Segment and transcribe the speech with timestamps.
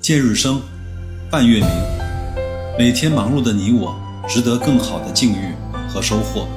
[0.00, 0.62] 见日升，
[1.30, 1.68] 伴月明。
[2.78, 3.94] 每天忙碌的你我，
[4.26, 5.54] 值得更好的境遇
[5.90, 6.48] 和收获。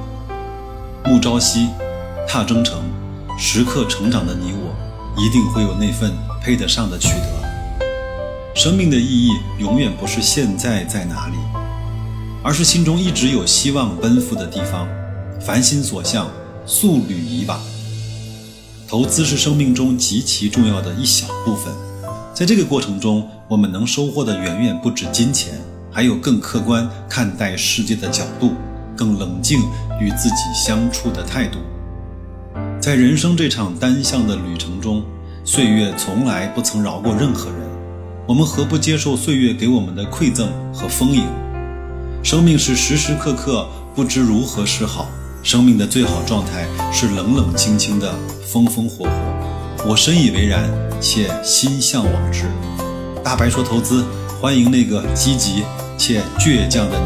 [1.03, 1.67] 暮朝夕，
[2.25, 2.81] 踏征程，
[3.37, 4.73] 时刻成长的你我，
[5.21, 8.55] 一定会有那份配得上的取得。
[8.55, 11.35] 生命的意义，永远不是现在在哪里，
[12.41, 14.87] 而是心中一直有希望奔赴的地方。
[15.41, 16.29] 凡心所向，
[16.65, 17.59] 速履以往。
[18.87, 21.73] 投资是生命中极其重要的一小部分，
[22.33, 25.53] 在这个过程中，我们能收获的远远不止金钱，
[25.91, 28.53] 还有更客观看待世界的角度，
[28.97, 29.59] 更冷静
[30.01, 31.59] 与自己相处的态度。
[32.79, 35.03] 在人生这场单向的旅程中，
[35.45, 37.59] 岁月从来不曾饶过任何人，
[38.27, 41.23] 我们何不接受岁月给我们的馈赠和丰盈？
[42.23, 45.07] 生命是时时刻刻不知如何是好。
[45.43, 48.11] 生命的最好状态是冷冷清清的，
[48.51, 49.42] 风风火火。
[49.85, 50.69] 我深以为然，
[51.01, 52.45] 且心向往之。
[53.23, 54.05] 大白说投资，
[54.39, 55.63] 欢迎那个积极
[55.97, 57.05] 且倔强的你。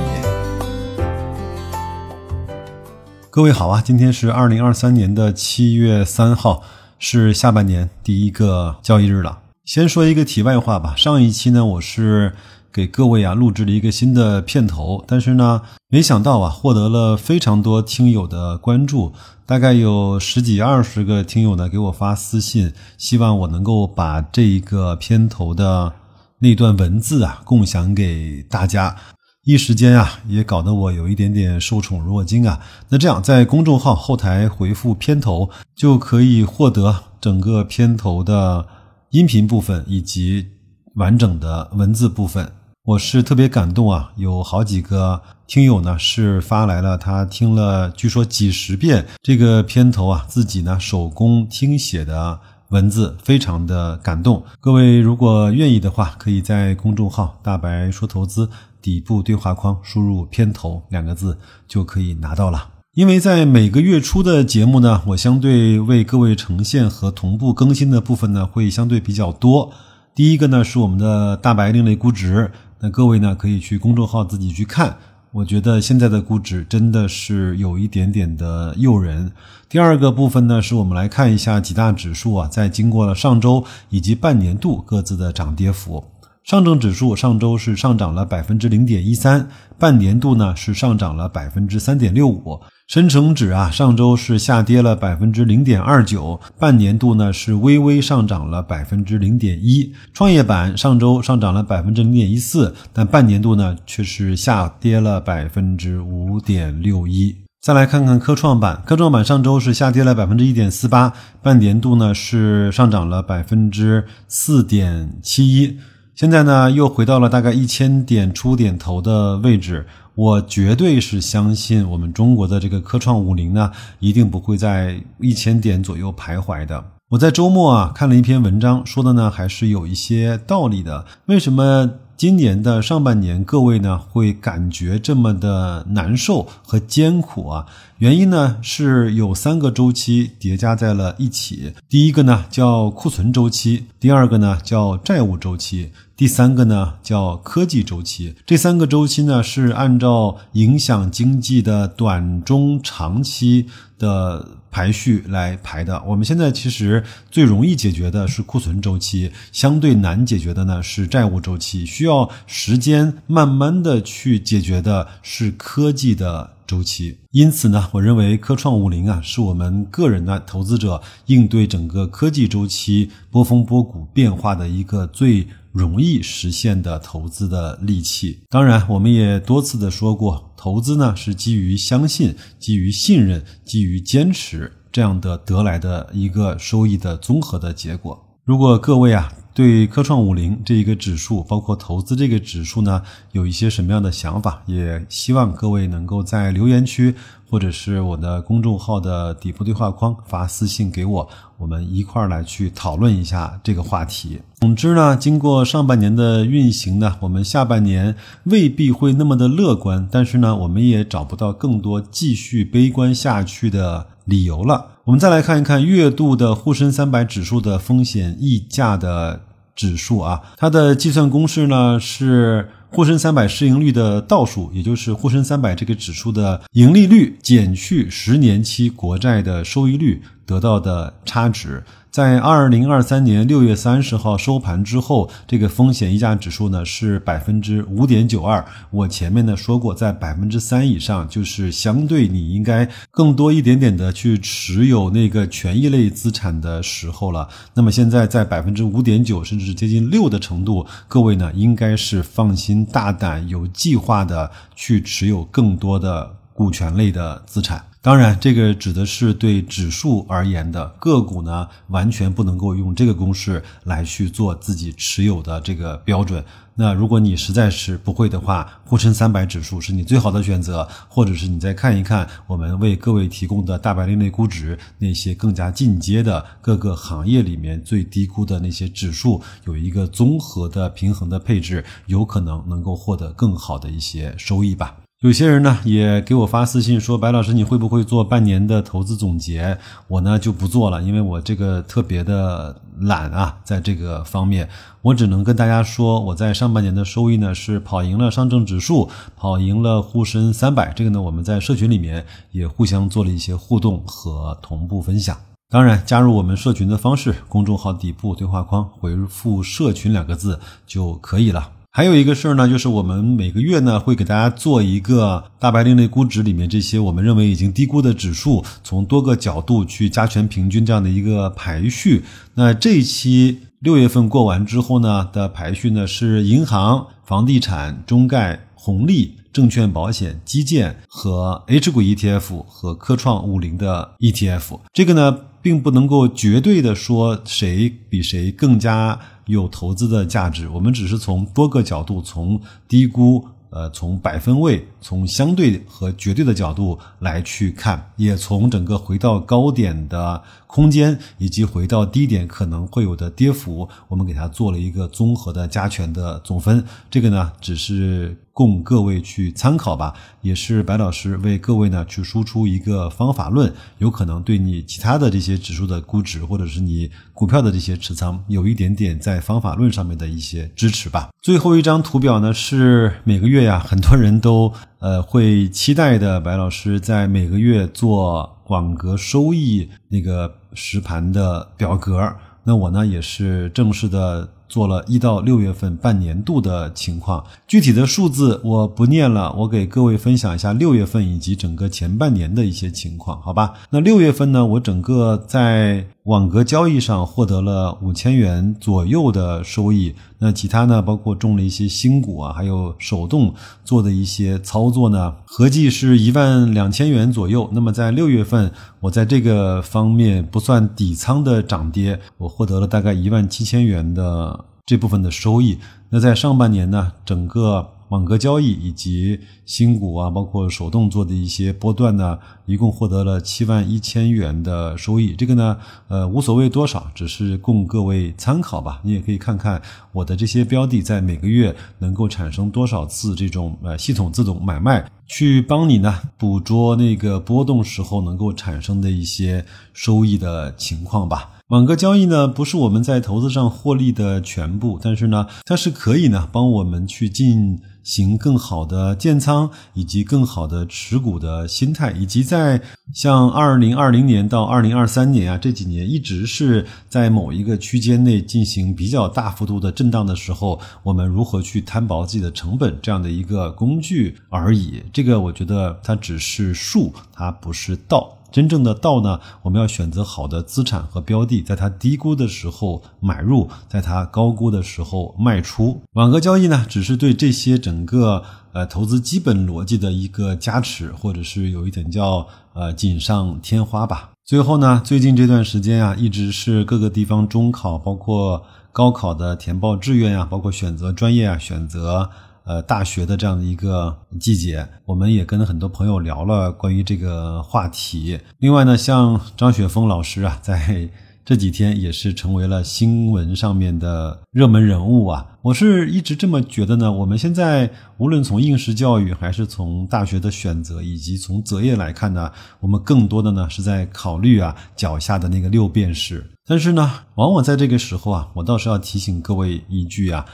[3.29, 6.63] 各位好啊，今天是二零二三年的七月三号，
[6.99, 9.39] 是下半年第一个交易日了。
[9.65, 12.33] 先说一个题外话吧，上一期呢，我是。
[12.77, 19.13] 给各位啊录制了一个新的片头，但是呢，没想到啊获得了非常多听友的关注，
[19.47, 25.91] 大概有十几二十个听友呢给我发私信，希望我能够把这一个片头的
[26.37, 28.95] 那段文字啊共享给大家。
[29.43, 32.59] 一时间啊也搞得我有一点点受宠若惊啊。
[32.89, 38.67] 那这样在公众号后台回复片头，就可以获得整个片头的
[39.09, 40.45] 音频部分以及
[40.93, 42.51] 完整的文字部分。
[42.87, 44.13] 我是特别感动啊！
[44.15, 54.41] 有好几个听友呢是发来了他听了据说几十遍这个片头啊，自己呢手工听写的文字，非常的感动。
[54.61, 58.49] 各位如果愿意的话，可以在公众号“大白说投资”
[58.81, 62.69] 底部对话框输入“片头”两个字就可以拿到了。
[62.93, 69.73] 因为在每个月初的节目呢，我相对为各位呈现和同步更新的部分呢会相对比较多。
[70.15, 72.49] 第一个呢是我们的大白另类估值。
[72.79, 74.97] 那各位呢，可以去公众号自己去看。
[75.31, 79.31] 我觉得现在的估值真的是有一点点的诱人。
[79.69, 86.03] 第二个部分呢，是我们来看一下几大指数啊，在经过了上周以及半年度各自的涨跌幅。
[86.47, 92.57] 上证指数上周是上涨了百分之零点一三，半年度呢是上涨了百分之三点六五。
[92.87, 99.93] 深成指啊，上周是下跌了百分之零点二九，半年度呢是微微上涨了百分之零点一。
[100.13, 107.35] 创业板上周上涨了百分之零点一四，但半年度呢却是下跌了百分之五点六一。
[107.59, 111.11] 再来看看科创板，科创板上周是下跌了百分之一点四八，
[111.43, 115.77] 半年度呢是上涨了百分之四点七一。
[116.17, 119.85] 现在呢又回到了大概一千点出点头的位置。
[120.15, 126.83] 我绝对是相信我们中国的这个科创五零呢，一定不会在一千点左右徘徊的。
[127.09, 131.05] 我在周末啊看了一篇文章，说的呢还是有一些道理的。
[131.27, 131.87] 为什么？
[132.17, 137.67] 今年的上半年，各位呢会感觉这么的难受和艰苦啊？
[137.99, 141.73] 原因呢是有三个周期叠加在了一起。
[141.87, 148.35] 第一个呢叫库存周期，第二个呢叫债务周期，第三个呢叫科技周期。
[148.45, 153.67] 这三个周期呢是按照影响经济的短、中、长期
[153.97, 154.57] 的。
[154.69, 156.03] 排序来排的。
[156.05, 167.17] 我们现在其实最容易解决的是库存周期，相对难解决的呢是债务周期，需要时间慢慢的去解决的是科技的周期。
[167.31, 175.47] 因此呢，我认为科创五零啊，是我们个人的投资者应对整个科技周期波峰波谷变化的一个最。
[175.73, 178.39] 容易实现的投资的利器。
[178.49, 188.19] 当然，我们也多次的说过，投资呢是基于相信、基于信任、基于坚持这样的得来的一个收益的综合的结果。
[188.43, 193.01] 如果各位啊对科创五零这一个指数，包括投资这个指数呢，
[193.31, 197.15] 有一些什么样的想法，也希望各位能够在留言区。
[197.49, 204.41] 或者是我的公众号的底部对话框发私信给我，我们一块儿来去讨论一下这个话题。
[204.59, 208.13] 总之呢，经过上半年的运行呢，我们下半年
[208.43, 214.87] 未必会那么的乐观，但是呢，我们也找不到更多继续悲观下去的理由了。
[215.05, 219.39] 我们再来看一看月度的沪深三百指数的风险溢价的
[219.77, 222.67] 指数啊，它的计算公式呢是。
[222.89, 231.83] 沪深三百市盈率的倒数，也就是沪深三百这个指数的盈利率减去十年期国债的收益率得到的差值。
[232.09, 238.65] 在二零二三年六月三十号收盘之后，这个风险溢价指数呢是百分之五点九二。
[238.89, 247.47] 我前面呢说过，在百分之三以上，就是相对你应该更多一点点的去持有那个权益类资产的时候了。
[247.75, 257.83] 那么现在在百分之五点九，甚至接近六的程度，各位呢应该是放心大胆、有计划的去持有更多的股权类的资产。
[258.07, 266.41] 当然，这个指的是对指数而言的个股呢，完全不能够用这个公式来去做自己持有的这个标准。
[266.73, 284.95] 那如果你实在是不会的话，沪深三百指数是你最好的选择，或者是你再看一看我们为各位提供的大白领类估值那些更加进阶的各个行业里面最低估的那些指数，有一个综合的平衡的配置，有可能能够获得更好的一些收益吧。
[285.21, 289.75] 有些人呢也给我发私信说：“白老师，你会不会做半年的投资总结？”
[290.07, 294.69] 我呢就不做了，因为我这个特别的懒啊，在这个方面，
[295.01, 300.93] 我只能跟大家说，我在上半年的收益呢是跑赢了上证指数，跑赢了沪深三百。
[300.93, 305.35] 这个呢，我们在社群里面也互相做了一些互动和同步分享。
[305.67, 311.71] 当然，加入我们社群的方式，公众号底部对话框回复“社群”两个字就可以了。
[311.97, 322.23] 还有一个事儿呢，就是我们每个月呢会给大家做一个大白另类估值里面这些我们认为已经低估的指数，从多个角度去加权平均这样的一个排序。
[322.53, 334.81] 那这一期六月份过完之后呢的排序呢是银行、房地产、中概、红利、证券、保险、基建和 H 股 ETF 和科创五零的 ETF。
[334.93, 335.35] 这个呢
[335.67, 339.19] 并不能够绝对的说谁比谁更加。
[339.47, 356.83] 有投资的价值，我们只是从多个角度，从低估，呃，从百分位，从相对和绝对的角度来去看，也从整个回到高点的空间，以及回到低点可能会有的跌幅，我们给它做了一个综合的加权的总分。
[357.09, 358.37] 这个呢，只是。
[358.57, 371.29] 供各位去参考吧，也是白老师为各位呢去输出一个方法论，有可能对你其他的这些指数的估值，或者是你股票的这些持仓，有一点点在方法论上面的一些支持吧。
[371.39, 382.35] 最后一张图表呢，是每个月呀，很多人都呃会期待的，白老师在每个月做网格收益那个实盘的表格。
[382.63, 384.49] 那我呢也是正式的。
[384.69, 393.75] 做了一到六月份半年度的情况，具体的数字我不念了，我给各位分享一下六月份以及整个前半年的一些情况，好吧？
[393.91, 403.53] 那六月份呢，我整个在网格交易上获得了五千元左右的收益，那其他呢，包括中了一些新股啊，还有手动
[403.85, 407.69] 做的一些操作呢，合计是一万两千元左右。
[407.71, 414.65] 那么在六月份，我在这个方面不算底仓的涨跌，我获得了大概一万七千元的。
[414.85, 415.77] 这部分的收益，
[416.09, 425.35] 那在上半年呢，整个网格交易以及新股啊，包括手动做的一些波段呢，一共获得了七万一千元的收益。
[425.35, 425.77] 这个呢，
[426.07, 429.01] 呃，无所谓多少，只是供各位参考吧。
[429.03, 429.81] 你也可以看看
[430.13, 441.56] 我的这些标的在每个月能够产生多少次这种呃系统自动买卖，去帮你呢捕捉那个波动时候能够产生的一些收益的情况吧。
[441.67, 452.81] 网格交易呢，不是我们在投资上获利的全部，但是呢，它是可以呢帮我们去进行更好的建仓，以及更好的持股的心态，以及在
[453.13, 465.03] 像二零二零年到二零二三年啊这几年一直是在某一个区间内进行比较大幅度的震荡的时候，我们如何去摊薄自己的成本这样的一个工具而已。
[465.11, 468.36] 这个我觉得它只是术，它不是道。
[468.51, 476.01] 真正的道呢，我们要选择好的资产和标的，在它低估的时候买入，在它高估的时候卖出。
[476.13, 484.31] 网格交易呢，只是对这些整个呃投资基本逻辑的一个加持，或者是有一点叫呃锦上添花吧。
[484.45, 488.63] 最后呢，最近这段时间啊，一直是各个地方中考，包括
[488.93, 492.29] 高考的填报志愿啊，包括选择专业啊，选择。
[492.67, 498.37] 呃，大学的这样的一个季节，我们也跟很多朋友聊了关于这个话题。
[498.59, 501.09] 另外呢，像张雪峰老师啊，在
[501.45, 505.57] 这几天也是成为了新闻上面的热门人物啊。
[505.61, 507.09] 我是一直这么觉得呢。
[507.09, 516.45] 我们现在无论从应试教育，还是从大学的选择，以及从择业来看呢，我们更多的呢是在考虑啊脚下的那个六便士。
[516.65, 520.45] 但是呢，往往在这个时候啊，我倒是要提醒各位一句啊。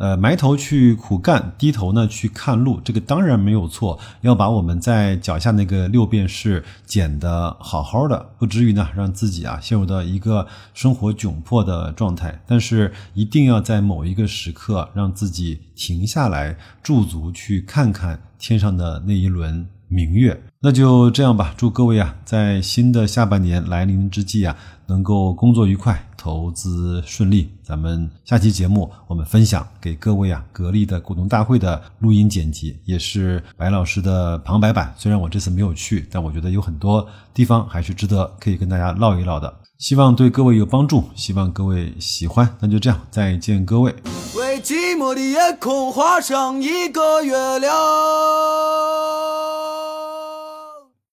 [0.00, 3.98] 呃，埋头去苦干，低头呢去看路，这个当然没有错。
[4.22, 12.40] 要把我们在脚下那个六便士捡得好好的，不至于呢让自己啊陷入到一个生活窘迫的状态。
[12.46, 20.42] 但是一定要在某一个时刻让自己停下来，驻足去看看天上的那一轮明月。
[20.62, 24.54] 那就这样吧，祝各位啊，在新的下半年来临之际啊，
[24.88, 27.50] 能够工作愉快，投资顺利。
[27.62, 34.92] 咱们下期节目，我们分享给各位啊，格力的股东大会的录音剪辑，也是白老师的旁白版。
[34.98, 39.50] 虽然我这次没有去，但我觉得有很多地方还是值得可以跟大家唠一唠的。
[39.78, 42.46] 希望对各位有帮助，希望各位喜欢。
[42.60, 43.94] 那就这样，再见，各位。
[44.36, 47.70] 为寂寞的夜空画上一个月亮。